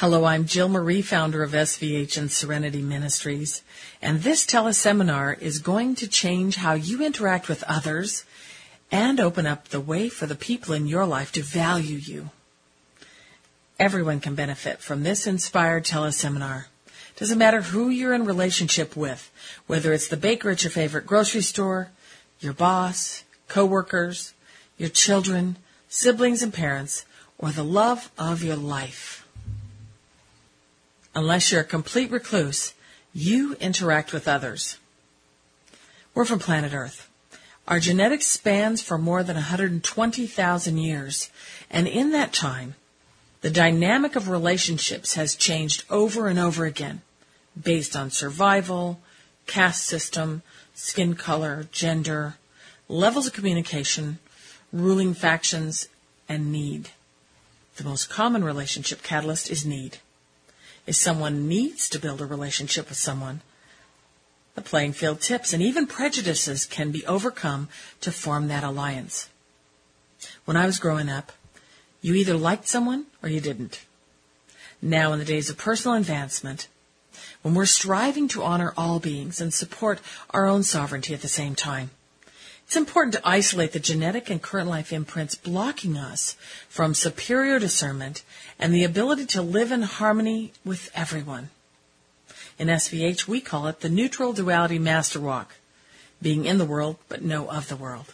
[0.00, 3.64] Hello, I'm Jill Marie, founder of SVH and Serenity Ministries,
[4.00, 8.24] and this teleseminar is going to change how you interact with others
[8.92, 12.30] and open up the way for the people in your life to value you.
[13.80, 16.66] Everyone can benefit from this inspired teleseminar.
[17.16, 19.32] Doesn't matter who you're in relationship with,
[19.66, 21.90] whether it's the baker at your favorite grocery store,
[22.38, 24.32] your boss, coworkers,
[24.76, 25.56] your children,
[25.88, 27.04] siblings and parents,
[27.36, 29.07] or the love of your life.
[31.18, 32.74] Unless you're a complete recluse,
[33.12, 34.78] you interact with others.
[36.14, 37.10] We're from planet Earth.
[37.66, 41.28] Our genetics spans for more than 120,000 years,
[41.68, 42.76] and in that time,
[43.40, 47.02] the dynamic of relationships has changed over and over again
[47.60, 49.00] based on survival,
[49.48, 50.42] caste system,
[50.72, 52.36] skin color, gender,
[52.86, 54.20] levels of communication,
[54.72, 55.88] ruling factions,
[56.28, 56.90] and need.
[57.74, 59.98] The most common relationship catalyst is need.
[60.88, 63.42] If someone needs to build a relationship with someone,
[64.54, 67.68] the playing field tips and even prejudices can be overcome
[68.00, 69.28] to form that alliance.
[70.46, 71.32] When I was growing up,
[72.00, 73.84] you either liked someone or you didn't.
[74.80, 76.68] Now, in the days of personal advancement,
[77.42, 81.54] when we're striving to honor all beings and support our own sovereignty at the same
[81.54, 81.90] time,
[82.68, 86.36] it's important to isolate the genetic and current life imprints blocking us
[86.68, 88.22] from superior discernment
[88.58, 91.48] and the ability to live in harmony with everyone.
[92.58, 95.54] In SVH, we call it the neutral duality master walk,
[96.20, 98.12] being in the world but no of the world.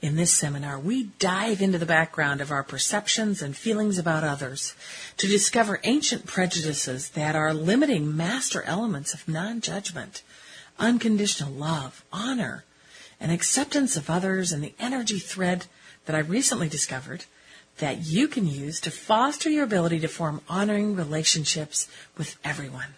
[0.00, 4.74] In this seminar, we dive into the background of our perceptions and feelings about others
[5.18, 10.22] to discover ancient prejudices that are limiting master elements of non-judgment,
[10.78, 12.64] unconditional love, honor,
[13.20, 15.66] and acceptance of others and the energy thread
[16.06, 17.24] that I recently discovered
[17.78, 22.94] that you can use to foster your ability to form honoring relationships with everyone.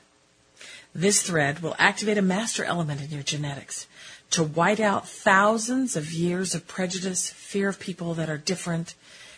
[0.95, 3.87] This thread will activate a master element in your genetics
[4.31, 8.95] to white out thousands of years of prejudice, fear of people that are different,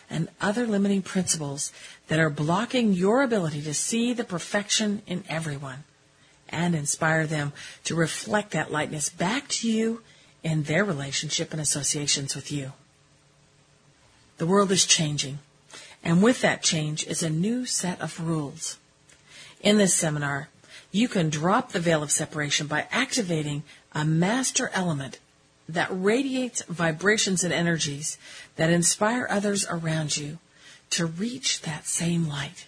[0.09, 1.71] and other limiting principles
[2.07, 5.83] that are blocking your ability to see the perfection in everyone
[6.49, 7.53] and inspire them
[7.83, 10.01] to reflect that lightness back to you
[10.43, 12.73] in their relationship and associations with you.
[14.37, 15.39] The world is changing,
[16.03, 18.77] and with that change is a new set of rules.
[19.61, 20.49] In this seminar,
[20.91, 23.63] you can drop the veil of separation by activating
[23.93, 25.19] a master element
[25.67, 28.17] that radiates vibrations and energies
[28.55, 30.39] that inspire others around you
[30.89, 32.65] to reach that same light.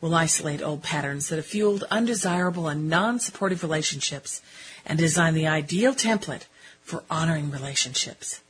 [0.00, 4.42] We'll isolate old patterns that have fueled undesirable and non-supportive relationships
[4.84, 6.42] and design the ideal template
[6.86, 8.40] for honoring relationships.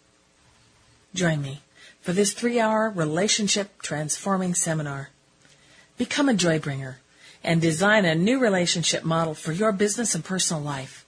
[1.15, 1.63] Join me
[2.03, 5.09] for this three hour relationship transforming seminar.
[5.97, 6.99] Become a joy bringer
[7.43, 11.07] and design a new relationship model for your business and personal life.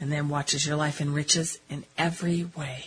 [0.00, 2.86] And then watch as your life enriches in every way.